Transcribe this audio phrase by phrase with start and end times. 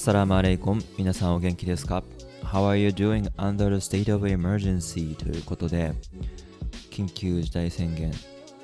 [0.00, 2.02] Assalamu alaikum 皆さんお元気ですか
[2.42, 5.14] ？How are you doing under the state of emergency?
[5.14, 5.92] ということで
[6.90, 8.10] 緊急事態宣言。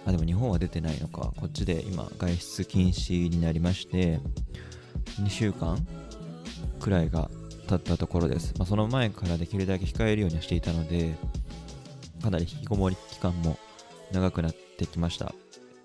[0.07, 1.35] あでも日本は出てないのか。
[1.37, 4.19] こっちで今外出禁止になりまして
[5.21, 5.87] 2週間
[6.81, 7.29] くらいが
[7.69, 11.17] 経ったところです、まあ、その前からできるだけ控えるようにしていたので
[12.23, 13.59] かなり引きこもり期間も
[14.11, 15.35] 長くなってきました。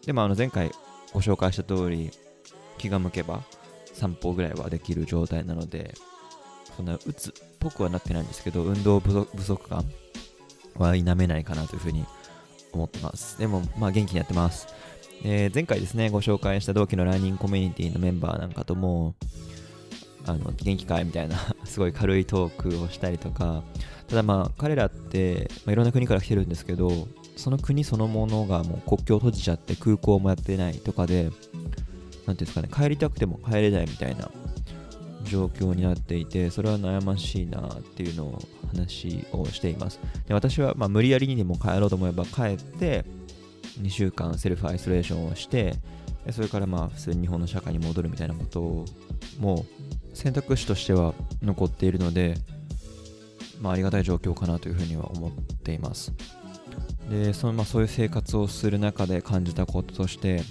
[0.05, 0.71] でもあの前回
[1.11, 2.09] ご紹介した通り
[2.77, 3.43] 気が向けば
[3.93, 5.93] 散歩ぐらいはできる状態なので
[6.75, 9.85] そんなうつっぽくはなってないんですけど運動不足感
[10.75, 12.05] は否めないかなというふうに
[12.71, 13.37] 思ってます。
[13.37, 14.67] でもまあ元気にやってます。
[15.23, 19.13] えー、前回ですね、ご紹介した同期のランニングコミュニティのメンバーなんかとも、
[20.25, 23.63] あの元気かいみたいな すごい軽いトークをしたりとか、
[24.07, 31.29] ただまあ彼らって、まあ、いろんな国から来てるんですけど、その国そのものがもう国境を閉じちゃって空港もやってないとかで、
[32.31, 34.31] 何ていうんですかね、帰りたくても帰れないみたいな
[35.23, 39.99] 状況になっていて、それは悩ましいなっていうのを話をしています。
[40.27, 43.05] で私はま無理やりにでも帰ろうと思えば帰って、
[43.81, 45.75] 2週間セルフアイソレーションをして、
[46.31, 48.85] それからまあ普通に日本の社会に戻るみたいなことを
[49.39, 49.65] も
[50.13, 52.35] う選択肢としては残っているので、
[53.59, 56.13] まあ、ありがたい状況かなというふうには思っています。
[57.09, 60.43] でそのまあそういう生活をする中で感じたこととして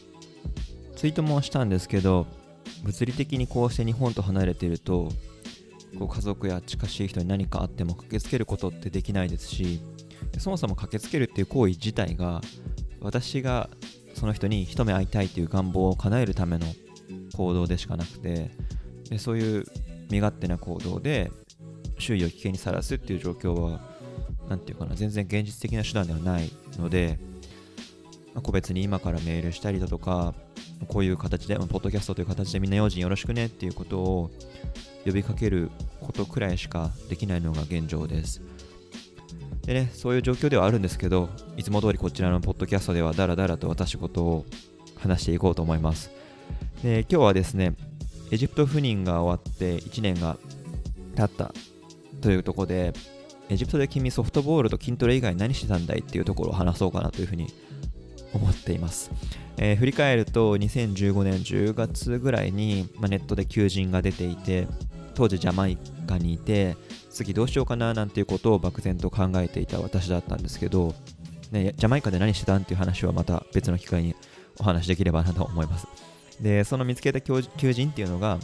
[1.00, 2.26] ツイートもしたんですけど
[2.84, 5.08] 物理的にこうして日本と離れていると
[5.98, 9.80] こう家族や近しい人に何かあっても駆けつけることってできないですし
[10.36, 12.42] そもそも駆けつけるっていう行為自体が
[13.00, 13.70] 私が
[14.12, 16.66] その人に一目会いたいという願望を叶えるための
[17.34, 18.50] 行動でしかなくて
[19.08, 19.64] でそういう
[20.10, 21.32] 身勝手な行動で
[21.98, 23.80] 周囲を危険にさらすっていう状況は
[24.50, 27.18] 何て言うかな全然現実的な手段ではないので、
[28.34, 30.34] ま、個別に今からメールしたりだとか
[30.88, 34.30] こういう形で、ポッドキャストという形でみんな用心よろしくねっていうことを
[35.04, 38.40] 呼びかけることくらいしかできないのが現状です。
[39.62, 44.44] でね、そういう状況ではあるんですけど、いつも通りこちらのポッドキャストではダラダラと私事を
[44.98, 46.10] 話していこうと思います。
[46.82, 47.74] で今日はですね、
[48.30, 50.38] エジプト赴任が終わって1年が
[51.14, 51.52] 経った
[52.20, 52.92] というところで、
[53.48, 57.48] エジプトで君ソフトボールと筋トレ以外何してたんだいっていうところを話そうかなというふうに
[58.32, 59.10] 思っています。
[59.56, 64.66] えー、振り返ると2015年10月ぐらいに、まあ、ネットで求人が出ていて
[65.14, 65.76] 当時ジャマイ
[66.06, 66.76] カにいて
[67.10, 70.94] 次どうしようかななんていうことを漠然と考えていた私だったんですけど、
[71.50, 74.14] ね、ジャマイカで何してたんっていう話はまた別の機会に
[74.58, 75.86] お話できればなと思います
[76.40, 77.42] でその見つけた求
[77.72, 78.38] 人っていうのが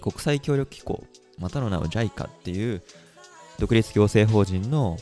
[0.00, 1.04] 国際協力機構
[1.38, 2.82] またの名を JICA っていう
[3.58, 4.96] 独立行政法人の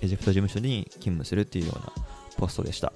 [0.00, 1.92] エジプト事務所に勤務するっていうような
[2.36, 2.92] ポストでした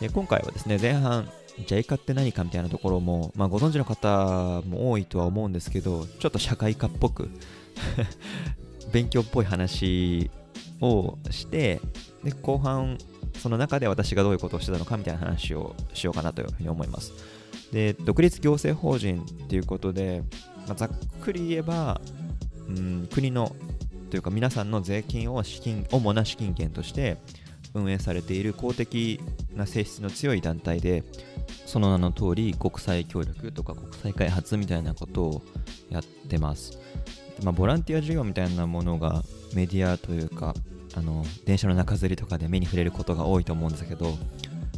[0.00, 7.30] で今回はですね前半 JICA って何かみたいなところも、まあ、ご存知の方も多いとは思うんですけどちょっと社会科っぽく
[8.92, 10.30] 勉強っぽい話
[10.80, 11.80] をして
[12.22, 12.98] で後半
[13.38, 17.12] その中で私がどういうことをしてたのかみたいな話をしようかなというふうに思います。
[17.72, 20.22] で独立行政法人っていうことで、
[20.66, 20.90] まあ、ざっ
[21.20, 22.00] くり言えば、
[22.68, 23.54] うん、国の
[24.10, 27.16] というか皆さんの税金を資金主な資金源として
[27.76, 29.20] 運営されている公的
[29.54, 31.04] な性質の強い団体で
[31.66, 35.42] その名の通り国際協力とか国際開発みたいなことを
[35.90, 36.78] やってます。
[37.42, 39.22] まあ、ボランティア授業みたいなものが
[39.54, 40.54] メディアというか
[40.94, 44.14] あの電車の中吊りとかで目に触れることが多いと思うんですけど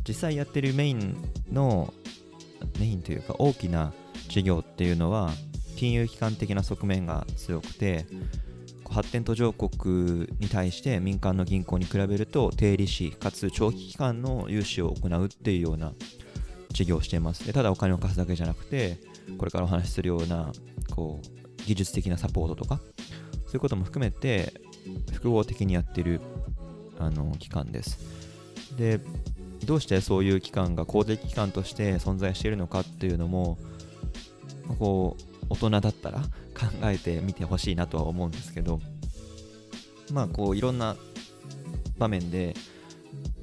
[0.07, 1.17] 実際やってるメイン
[1.53, 1.95] の
[2.81, 3.93] メインというか大きな
[4.29, 5.31] 事業っていうのは
[5.77, 8.07] 金融機関的な側面が強くて
[8.91, 15.93] 発展途上国に対して民間の銀行に比べると低利子かつ長期期間の融資を行うっていうような
[16.71, 18.99] 事業をしていますでただお金を貸すだけじゃなくて
[19.37, 20.53] これからお話しするような
[20.95, 21.39] こう
[21.69, 22.81] 技術的なサポートとか、
[23.47, 24.55] そういうことも含めて、
[25.13, 26.23] 複合的にやってる
[26.99, 27.99] あの機関です。
[28.79, 29.01] で、
[29.67, 33.59] どうしてそういう機関が公的機関として存在しているのかっていうのも、
[34.77, 36.27] こう、大人だったら考
[36.85, 38.81] えてみてほしいなとは思うんですけど、
[40.13, 40.97] まあ、こう、いろんな
[41.99, 42.55] 場面で、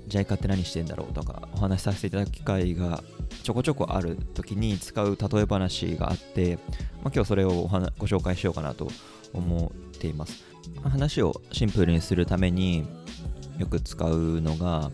[0.07, 3.03] JICA って何してんだろうとかお話しさせていただく機会が
[3.43, 6.57] ちょこちょこある時に使う例え話があって、
[7.03, 7.49] まあ、今日それを
[7.97, 8.87] ご紹介しようかなと
[9.33, 10.43] 思っています。
[10.83, 12.87] 話をシンプルにするために
[13.57, 14.91] よく使うのが、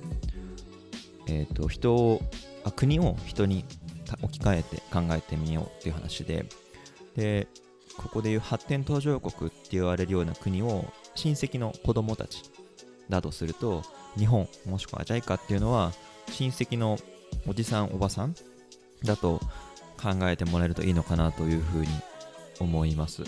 [1.28, 2.22] えーと、人を
[2.64, 3.66] あ国を人に
[4.22, 6.46] 置き換えて考えてみようっていう話で。
[7.16, 7.48] で
[7.98, 10.86] ここでいう発展途上国って言われるような国を
[11.16, 12.42] 親戚の子供たち
[13.10, 13.84] だとすると
[14.18, 15.92] 日本もしくは JICA っていうのは
[16.30, 16.98] 親戚の
[17.48, 18.36] おじさんおばさん
[19.04, 19.42] だと
[20.02, 21.88] 考えてもらえるといいのかなというふうに
[22.60, 23.24] 思います。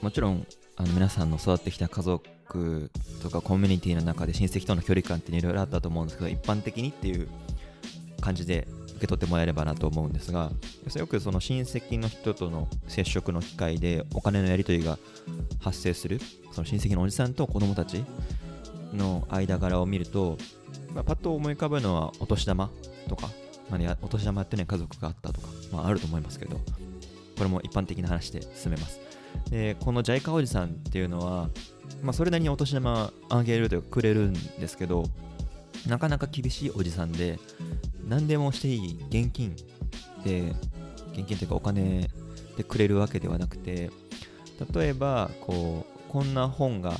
[0.00, 0.46] もちろん
[0.76, 2.90] あの皆さんの育ってきた家族
[3.22, 7.28] とかコミュニティの中で親戚との距離感っていろいろあったと思うんですけど一般的にっていう
[8.22, 10.50] 感じで受け取ってもらえればなと思うんですが
[10.94, 14.98] よくその親戚の人との接触の機会でお金のやり取りが
[15.60, 16.20] 発生する
[16.52, 18.04] その親戚のおじさんと子供たち
[18.94, 20.38] の間柄を見ると、
[20.94, 22.70] まあ、パッと思い浮かぶのはお年玉
[23.08, 23.28] とか、
[23.70, 26.62] まあお年玉ってね家族があったとか、まあ、あると思いますけどこ
[27.40, 29.00] れも一般的な話で進めます。
[29.50, 31.48] でこのジャイカおじさんっていうのは、
[32.02, 35.04] まあ、それなりにお年玉あげるというかくれるんですけど
[35.88, 37.38] なかなか厳しいおじさんで
[38.12, 39.56] 何でもしていい現金
[40.22, 40.52] で
[41.14, 42.10] 現金というかお金
[42.58, 43.90] でくれるわけではなくて
[44.74, 46.92] 例えばこうこんな本が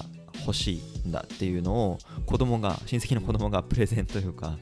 [0.46, 4.56] 欲しいんだっていうのを子供が親戚の子供が プレゼントというか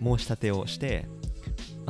[0.00, 1.08] 申し立てをして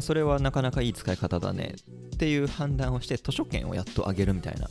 [0.01, 1.75] それはなかなかいい使い方だね
[2.15, 4.71] っていう判断をして図書券をやっとあげるみたいな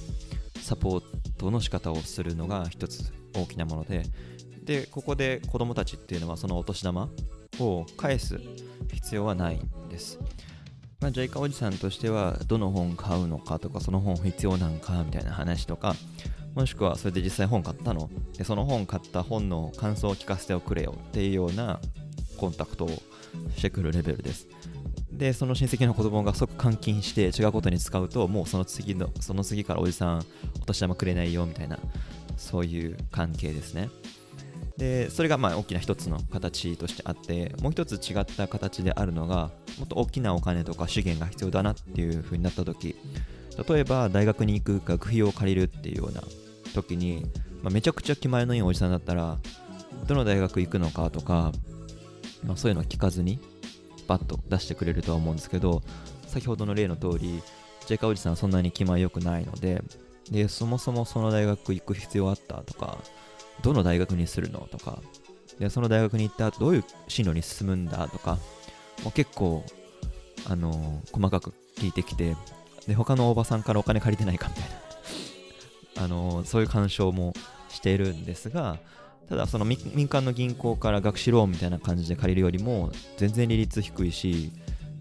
[0.59, 1.03] サポー
[1.37, 4.01] トの仕方をするのが一つ大きなもので
[4.63, 7.11] でここで子供たちっていうのはそのお年玉
[7.59, 8.39] を返す
[8.93, 10.19] 必要はないんです。
[10.99, 15.95] まあ、ジャイカおじさんとしてはどの本買うのかとかその本必要なんかみたいな話とか
[16.53, 18.09] もしくはそれで実際本買ったの？
[18.37, 21.79] でその本買った本の感想を聞かせておくれよっていうような
[22.37, 22.89] コンタクトを
[23.55, 24.47] してくるレベルです。
[25.11, 30.25] でその親戚の子供が即換金して違うことに使うともうその次のその次からおじさん
[30.61, 31.79] お年玉くれないよみたいな
[32.37, 33.89] そういう関係ですね。
[34.77, 42.95] でそれがまあ大きな一つの形としてあってもう一つ違った形であるのがもっと大きなお金とか資源が必要だなっていう風になった時
[43.67, 46.23] 例えば大学に行く学費を借りるっていうような
[46.73, 47.25] 時に、
[47.61, 49.37] まあ、めちゃくちゃ気前のいいおじさんだったら
[50.07, 51.51] どの大学行くのかとか、
[52.45, 53.39] まあ、そういうのを聞かずに
[54.07, 55.83] バッと出してくれるとは思うんですけど
[56.27, 57.41] 先ほどの例の通り
[57.85, 59.83] ジェイカおじさんはそんなに気前良くないので
[60.29, 62.97] でそもそもその大学行く必要あったとか
[63.61, 64.99] どの大学にするのとか、
[65.59, 68.37] でその大学に行った後どういう進路に進むんだとか、
[69.03, 69.63] もう結構、
[70.49, 72.35] あのー、細かく聞いてきて、
[72.87, 74.63] で、他のおばさんからお金借りてないかみたい
[75.95, 77.33] な、 あのー、そういう干渉も
[77.69, 78.79] しているんですが、
[79.29, 84.51] ただその民間の銀行から学士ローンみたいな感じで借りるよりも全然利率低いし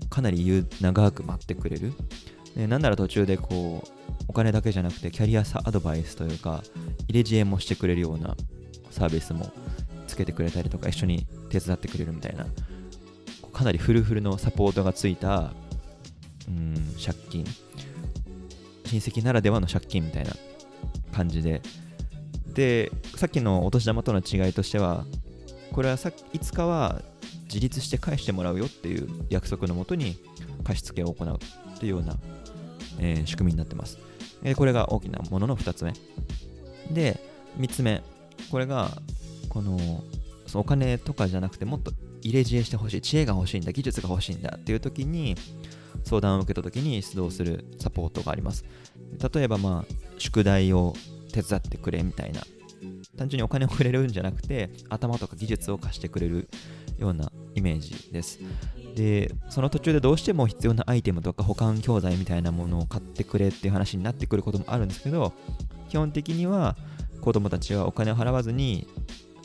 [0.08, 1.93] かなり長く待ってくれる。
[2.56, 6.62] でなんなら途中でこうお金だけじゃなくてキャリアアドバイスというか
[7.08, 8.37] 入れ知恵もしてくれるような
[8.91, 9.50] サービスも
[10.06, 12.47] つけてくれたりとか一緒に手伝ってくれるみたいな
[13.52, 15.52] かなりフルフルのサポートがついた
[16.49, 17.44] うん借金。
[18.87, 20.32] 親戚ならではの借金みたいな
[21.12, 21.62] 感じで。
[22.52, 25.05] でさっきのお年玉との違いとしては
[25.73, 27.00] これはさいつかは
[27.44, 30.17] 自立して返してもらうよっていう約束のもとに
[30.64, 31.38] 貸付を行う
[31.79, 32.17] というような、
[32.98, 33.98] えー、仕組みになってます。
[34.42, 35.92] えこれが大きなものの2つ目。
[36.90, 37.20] で、
[37.58, 38.02] 3つ目。
[38.50, 38.90] これが、
[39.48, 39.78] この、
[40.46, 41.92] そのお金とかじゃなくて、もっと
[42.22, 45.37] 入れ知恵してほしい、知恵が欲しいんだ、技術が欲しいんだっていう時に、
[46.04, 48.64] 相談を受けた時に出動するサポートがあります。
[49.34, 50.94] 例えば、まあ、宿題を
[51.32, 52.42] 手伝ってくれみたいな。
[53.19, 56.48] 単純にお金をくれるんじゃなくて、頭とか技術を貸してくれる
[56.98, 58.38] ようなイメージです。
[58.94, 65.33] でその途中でどうしても必要なアイテムとか保管教材みたいなものを買ってくれっていう話になってくることもあるんですけど
[65.88, 66.76] 基本的には
[67.21, 68.87] 子供たちはお金を払わずに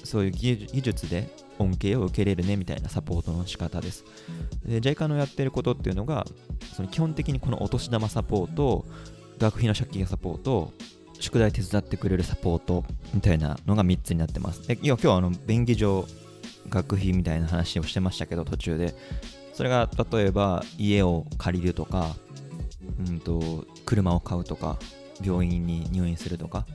[0.03, 4.03] そういう技術で恩恵を受けれるねみたいなサポートの仕方です。
[4.65, 6.25] で JICA のやってることっていうのが
[6.75, 8.85] その基本的にこのお年玉サポート
[9.37, 10.71] 学費の借金サポート
[11.19, 12.83] 宿題手伝ってくれるサポート
[13.13, 14.67] みたいなのが3つになってます。
[14.67, 16.05] で要は今日はあの便宜上
[16.69, 18.95] 学費みたいな話をしてましたけど途中で。
[19.55, 22.13] それが例えば家を借りるとか、
[23.07, 24.77] うんと、車を買うとか
[25.23, 26.65] 病院に入院するとか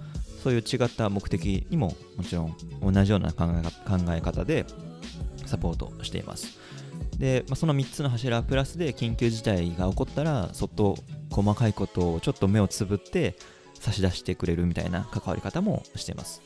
[0.42, 3.44] そういう違った目的にももちろん同じような考
[4.08, 4.64] え方で
[5.44, 6.58] サポートしています。
[7.18, 10.96] で、まあ、その3つの柱プラスで緊急事態が起こったらそっと
[11.30, 13.36] 細かいことをちょっと目をつぶって
[13.74, 16.40] 差し出してくれるみたいな関わり方もしています。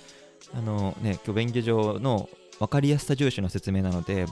[0.52, 4.26] あのね今日便宜上の分かりやすさ重視の説明なので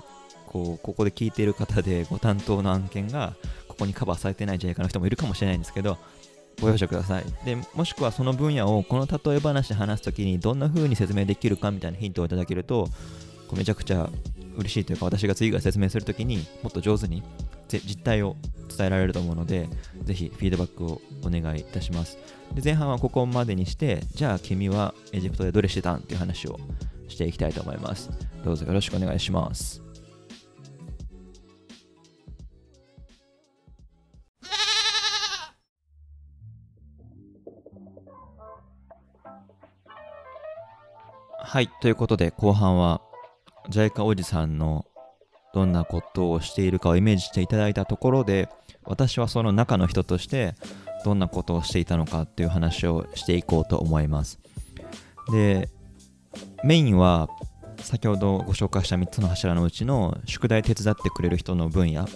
[0.46, 3.34] こうここで聞いている方でご担当の案件が
[3.68, 5.98] ここにカバーされてないジャイカの人もいるかもしれないんですけど
[6.60, 7.24] ご容赦ください。
[7.44, 12.84] でもしくはその分野をこの例え話で話すときにどんな風に説明できるかみたいなヒントをいただけると
[13.48, 14.10] こうめちゃくちゃ
[14.56, 17.22] 嬉しいというか私が次から説明するときにもっと上手に
[17.68, 18.36] 実態を
[18.76, 19.68] 伝えられると思うので
[20.02, 22.18] ぜひフィードバックをお願いいたします。
[22.54, 26.00] で前半はここまでにしてじゃあ君はエジプトでどれしてたん？
[26.00, 26.60] っていう話を
[27.12, 28.10] していきたいと思います。
[28.44, 29.82] どうぞよろしくお願いします。
[41.38, 43.02] はい、ということで後半は
[43.68, 44.86] ジャイカおじさんの
[45.52, 48.48] どんなことをしているかをイメージしていただいたところで
[48.84, 50.54] 私はその中の人として
[51.04, 54.38] どんなことをしていたのかっていう話をしていこうと思います。
[55.30, 55.68] で
[56.64, 57.28] メインは
[57.78, 62.06] 先ほどご紹介した3つの柱のうちの宿題手伝ってくれる人の分野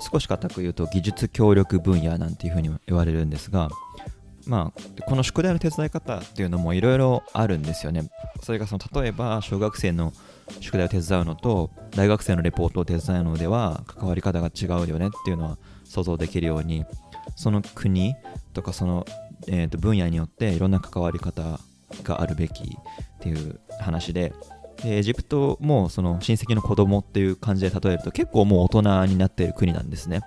[0.00, 3.68] 少し固く言うと技術協力分野なんていうふうに言われるんですが
[4.46, 8.10] まあ、この宿題の手伝い方っていうのもいろいろあるんですよね。
[8.42, 10.12] それがその例えば小学生の
[10.60, 16.84] 宿題を手伝うのと大学生のレポートを手伝うのでは関わり方が違うよねっていうのは想像できるように
[17.36, 18.16] その国
[18.52, 19.06] とかその、
[19.46, 21.60] えー、と分野によっていろんな関わり方
[22.02, 24.32] があるべきっていう話で
[24.82, 30.22] でエジプトもその親戚の子供っていう感じで例えると結構もう大人になっている国なんですね。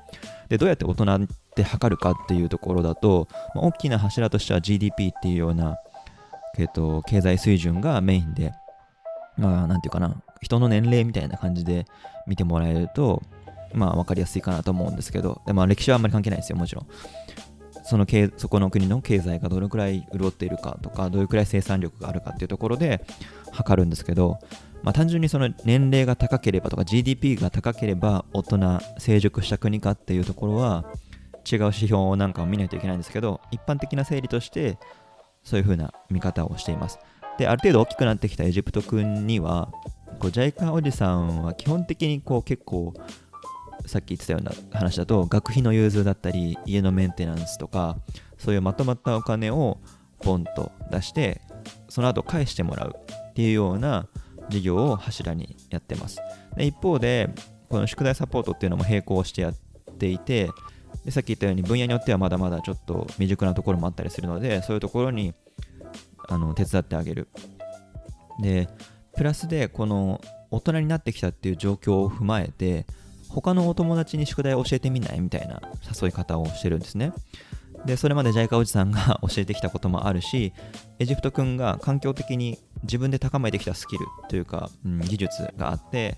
[0.50, 5.78] でどうやって大人って測るかっていうところだと、まあ、大きな柱としては GDP っていうような、
[6.58, 8.54] えーと、経済水準がメインで、
[9.38, 11.86] まあ、なんていうかな、人の年齢みたいな感じで
[12.28, 13.24] 見てもらえると、
[13.74, 16.88] まあ、分かりやすいかなと思うんですけど、でまあ、歴史はあんまり関係ないですよ、もちろん。
[17.88, 23.06] そのそこの国の経済がどのくらい潤っているかとか、どれくらい生産力があるかっていうところで
[23.52, 24.40] 測るんですけど、
[24.82, 30.86] まあ、単純にその年齢が高ければとか GDP が高ければ大人、成熟した国かっていうところは
[31.52, 34.80] 違う指標なんかを見ないといけないんですけど、一般的な整理として
[35.44, 36.98] そういう風な見方をしています。
[37.38, 39.72] で、ある程度大きくなってきたエジプト君には、
[40.20, 42.94] こうジャイカおじさんは基本的にこう結構
[43.86, 47.98] さっき言ってたような話だと学費の融通だったり家のメンテナンスとか
[48.38, 49.78] そういうまとまったお金を
[50.20, 51.42] ポンと出して
[51.90, 52.96] その後返してもらう
[53.30, 54.08] っていうような
[54.50, 56.20] 事業を柱にやってます。
[56.56, 57.30] で一方で
[57.70, 59.54] この宿題サポートっていうのも並行してやっ
[59.98, 60.50] ていて
[61.04, 65.34] でさっき言ったように分野によってはまだまだちょっと未熟なところもあったりするのでそういうところに
[66.28, 67.28] あの手伝ってあげる。
[68.42, 68.68] で
[69.16, 72.86] プラスでこの大人になってきたっていう状況を踏まえて
[73.36, 75.62] 他のお友達に宿題を教えてみないみたいな
[76.02, 77.12] 誘い方をしてるんですね。
[77.86, 80.54] でそれまでジャイカおじさんが 教えてきたこともあるし
[80.98, 86.18] エジプト君が環境的に自分で高めてきたスキルというか、うん、技術があって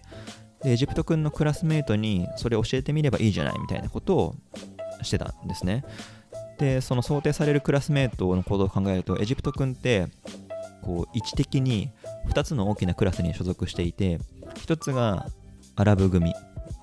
[0.63, 4.35] でエジプト君のクラスメートにそれを教えてみればいいじゃないみたいなことを
[5.01, 5.83] してたんですね。
[6.59, 10.07] でその想定されるクラスメートの行動を考えるとエジプト君って
[10.83, 11.91] こう位置的に
[12.29, 14.19] 2つの大きなクラスに所属していて
[14.55, 15.27] 1つが
[15.75, 16.33] アラブ組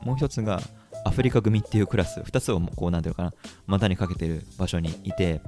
[0.05, 0.61] もう1つが
[1.05, 2.21] アフリカ組っていうクラス。
[2.21, 3.35] 2つをこうなんていうのかな。
[3.67, 5.41] 股にかけてる場所にいて。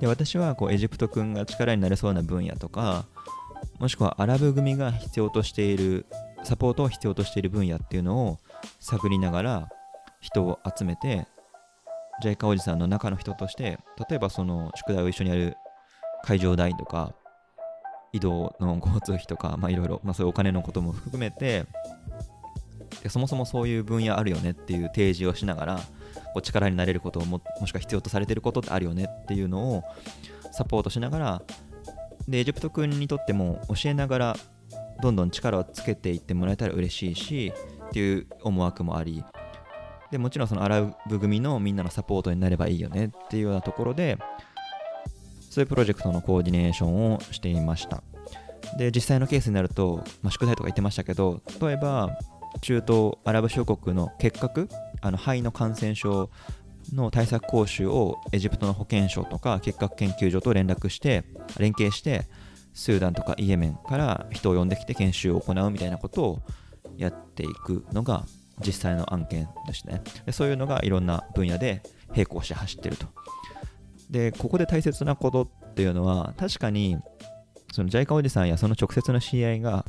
[0.00, 3.04] で私はこうエジプト君が力になれそうな分野とか
[3.78, 6.06] もしくはアラブ組が必要としている
[6.42, 8.38] サポートを必要としている分野っていうのを
[8.80, 9.68] 探りながら
[10.20, 11.26] 人を集めて
[12.22, 15.56] ジャイカおじさんの中の人として例えばその宿題を一緒にやる
[16.22, 17.14] 会場代とか
[18.12, 21.64] 移動の交通費とかいろいろそういうお金のことも含めて
[23.02, 25.82] でそもそもそういう分野あるよねっていう提示をしながらこ
[26.36, 29.84] う力になれることをももしくは必要とされてることってあるよねっていうのを
[30.52, 31.42] サポートしながら
[32.28, 34.36] でエジプト君にとっても教えながら
[35.02, 37.52] どんどん力をつけていってもらえたら嬉しいし
[37.88, 39.24] っていう思惑もあり
[40.10, 44.18] でもちろんそのアラブ組のみんなのサポートになればいいよねっていうようなところで
[45.50, 48.04] そういうプロジェクトのコーディネーションをしていました。
[48.78, 52.16] で実際のケースになると、まあ、宿題とか言ってましたけど例えば
[52.60, 54.68] 中東アラブ諸国の結核
[55.00, 56.30] あの肺の感染症
[56.92, 61.24] の対策講習をエジプトの保健省とか結核研究所と連絡して
[61.58, 62.26] 連携して
[62.74, 66.42] スーダンとかイエメンから人を呼んできて研修を行うみたいなことを
[66.96, 68.24] やっていくのが
[68.64, 70.02] 実際の案件ですね。
[70.26, 73.06] でそういうのがいろんな分野で並行して走ってると。
[74.10, 76.98] でここで大切なことっていうのは確かに
[77.72, 79.84] そのジャイカおじさんやその直接の知り合いが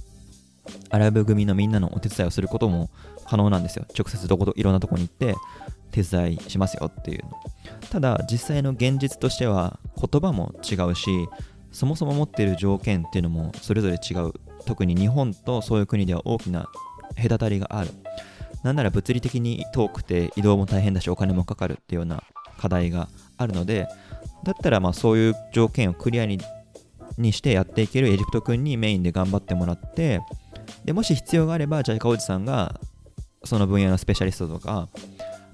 [0.89, 2.89] アラブ組のみんなのお手伝いをすることも
[3.25, 3.85] 可能なんですよ。
[3.97, 5.35] 直接どこといろんなとこに行って
[5.91, 7.21] 手伝いしますよっていう。
[7.89, 11.09] ただ実際の現実としては言葉も違うし
[11.71, 14.33] そもそも持っている条件っていうのもそれぞれ違う。
[14.65, 16.69] 特に日本とそういう国では大きな
[17.15, 17.89] 隔たりがある。
[18.63, 22.23] なんなら物理的に遠くて移動も大変だしお金もかかるっていうような
[22.57, 23.87] 課題があるので
[24.43, 26.39] だったらまあそういう条件をクリアに
[27.31, 30.21] してやっていけるエジプト君にメインで頑張ってもらって
[30.85, 32.79] でもし必要があればジャイカおじさんが
[33.43, 34.89] その分野のスペシャリストとか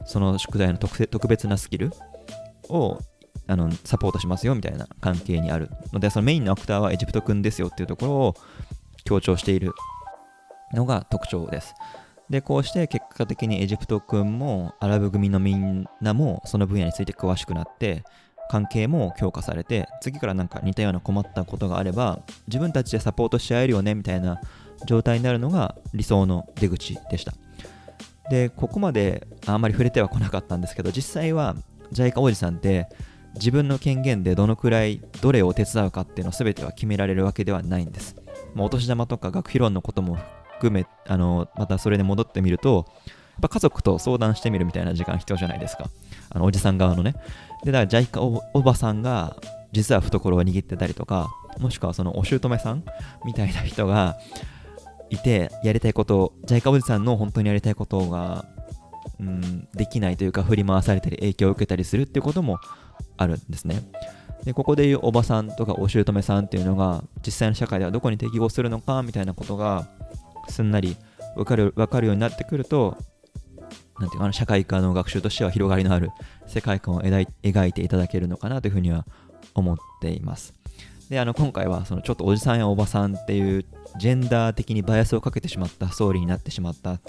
[0.05, 1.91] その宿題の特別なスキル
[2.69, 2.99] を
[3.47, 8.35] あのサポートしますよみたいな関係にあるのでそのメインのアクターはエジプト君ですよっていうところを
[9.05, 9.73] 強調している
[10.73, 11.73] のが特徴です。
[12.29, 18.03] でこうして結果的にエジプト君もアラブ組のみんなもその分野について詳しくなって
[18.49, 24.41] 関係も強化されて次からなんか似たような困ったことがあれば自分たちでサポートし合えるよねみたいな
[24.85, 27.33] 状態になるのが理想の出口でした
[28.29, 31.55] でここまであんまり触れてはこなかったんですけど実際は
[31.91, 32.87] ジャイカおじさんって
[33.35, 38.15] 自分の権限でどのくらいどれを手伝うかっていうのを全ては決められるわけではないんです。
[38.55, 40.17] もうお年玉とか学費ローンのことも
[40.55, 45.89] 含めあのまたそれで戻ってみるとやっぱ家族と相談してみるみたいな時間必要じゃないですか。
[46.29, 47.13] あのおじさん側のね。
[47.63, 49.37] で、だからジャイカおおばさんが
[49.71, 51.29] 実は懐を握ってたりとか、
[51.59, 52.83] もしくはそのお姑さん
[53.25, 54.17] みたいな人が
[55.09, 58.45] いて、やりたいこと、ジャイカおじさんの本当にやりたいことが、
[59.19, 62.59] うん、できないというか振り回されたり影響を受けたりするっていうことも
[63.17, 63.81] あるんですね。
[64.43, 69.87] でここでいうおばさんとかお姑さんっていうのが実際の社会ではどこに適合するのかみたいなことが
[70.47, 70.95] すんなり
[71.35, 72.97] 分かる分かるようになってくると
[73.99, 76.11] なんていうかな社会科の学習としては広がりのある
[76.45, 79.05] 世界観を描いていただけるのかなというふうには
[79.53, 80.53] 思っています。
[81.09, 83.65] であの今回はそのちょっとおじさんやおばさんっていう
[83.99, 86.99] ジェンダー的にバイアスをかけてしまったストーリーになってしまった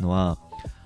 [0.00, 0.38] のは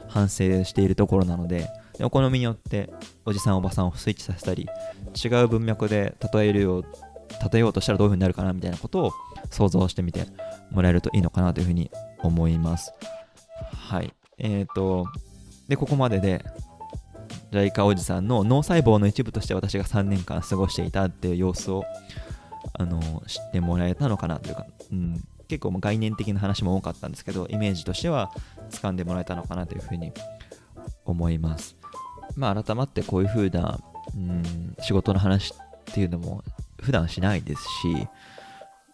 [0.08, 1.68] 反省しているところなので
[2.00, 2.92] お好みによって
[3.24, 4.66] おじさんおばさんをスイッチさせたり
[5.22, 6.84] 違う文脈で例えるよう
[7.52, 9.12] 例えようとしたらどういう風になるかなみたいなことを
[9.50, 10.26] 想像してみて
[10.70, 12.92] もらえるといいのかなというふうに思います。
[13.74, 14.12] はい。
[14.38, 15.06] えっ、ー、と、
[15.68, 16.44] で、ここまでで、
[17.50, 21.84] ジャイカおじさんの脳細胞の一部として私が3年間過ごしていたっていう様子を、
[22.74, 28.30] あの、知ってもらえたのかなというか、うん、結構概念的な話も多かったんですけど、イメージとしては
[28.70, 30.12] 掴んでもらえたのかなというふうに
[31.04, 31.76] 思います。
[32.36, 33.80] まあ、改まってこういう風な、
[34.14, 36.42] うん、仕事の話っていうのも
[36.80, 38.08] 普段しないですし、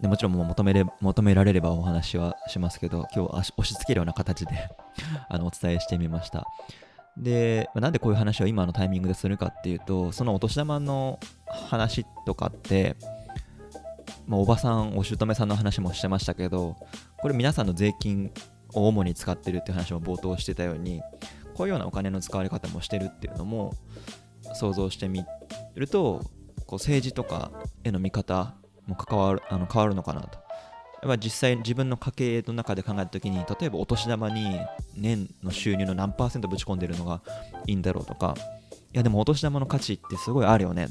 [0.00, 4.52] でもちろんもう求めれ求められればお話はしますけど、今日は押し付けるような形で
[5.28, 6.46] あのお伝えしてみました。
[7.16, 12.96] で、なんでこういう話を今のタイミングでするかっていうと、そのお年玉の話とかって、
[14.28, 16.76] まあ、おばさん、お姑さんの話もしてましたけど、
[17.20, 18.30] これ皆さんの税金
[18.74, 21.00] を主に使ってるっていう話も冒頭してたように、
[21.58, 23.74] こういうようなお金の使われ方もしてるっていうのも
[24.54, 25.24] 想像してみ
[25.74, 26.22] ると
[26.66, 27.50] こう政治とか
[27.82, 28.54] への見方
[28.86, 30.38] も関わるあの変わるのかなと。
[31.00, 34.58] やっぱ実際自分の家計の中で考えた時に例えばお年玉に
[34.96, 37.22] 年の収入の何パーセントぶち込んでるのが
[37.66, 38.34] いいんだろうとか
[38.92, 40.88] いやでもお年玉の価値ってすごいあるよね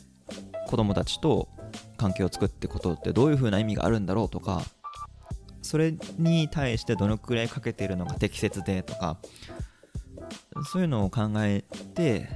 [0.68, 1.50] 子供たちと
[1.98, 4.62] 関係を作っていくことってどういう風な意味があるんだろうとか
[5.62, 9.18] それに対してどのくらいかけているのが適切でとか
[10.72, 11.64] そういうのを考え
[11.94, 12.30] て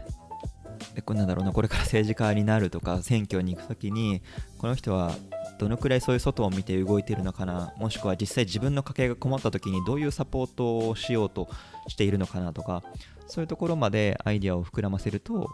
[0.96, 4.22] でこなんだろうなこれから政治家になるとか選挙に行く時に
[4.58, 5.14] この人は
[5.60, 11.50] どのくらいそういう外を見て動いているのかなもしくは実際自分の家計が困った時にどういうサポートをしようと
[11.88, 12.84] しているのかなとか
[13.28, 15.50] そういうところまでアイデアを膨らませると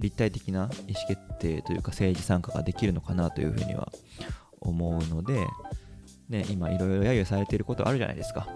[0.00, 3.92] 立体的な意思決定というか政治参加ができるのかなというふうには
[4.60, 5.46] 思うので、
[6.28, 8.48] ね、今いろいろ揶揄されていることあるじゃないですか。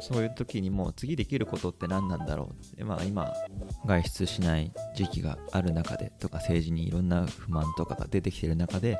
[0.00, 2.76] そういう時にもう次できることって何なんだろう。
[2.76, 3.32] で、まあ、今
[3.86, 8.98] 外出しない時期がある中でとか政治にいろんな不満とかが出てきてる中で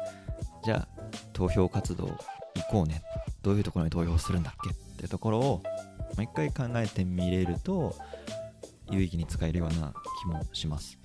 [0.64, 2.16] じゃあ投票活動行
[2.70, 3.03] こうね。
[3.42, 5.62] どういうところに投票するんだっけってところを
[6.14, 7.94] 一回考えてみれると
[8.90, 9.92] 有意義に使えるような
[10.23, 10.99] 気もします。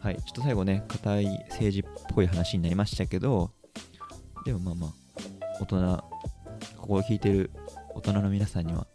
[0.00, 0.16] はい。
[0.16, 3.50] ちょっと最後ね硬い政治っぽい話になりましたけど
[4.44, 4.90] でもまあまあ
[5.60, 6.04] 大人
[6.76, 7.50] ここを聞いてる
[7.94, 8.86] 大人の皆さんには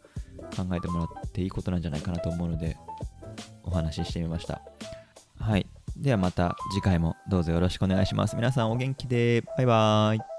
[0.55, 2.77] 考えてもらっていいことなんじゃないかなと思うので
[3.63, 4.61] お話ししてみました。
[5.39, 5.67] はい。
[5.97, 8.35] ではまた次回もどうぞよろしくお願いします。
[8.35, 9.43] 皆さんお元気で。
[9.57, 10.32] バイバーイ。